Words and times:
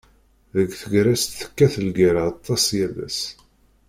Deg 0.55 0.69
tegrest, 0.81 1.29
tekkat 1.39 1.73
lgerra 1.87 2.23
aṭas 2.31 2.65
yal 2.77 2.95
ass. 3.07 3.19